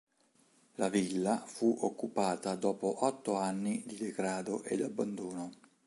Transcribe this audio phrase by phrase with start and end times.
[0.77, 5.51] La villa fu occupata dopo otto anni di degrado ed abbandono.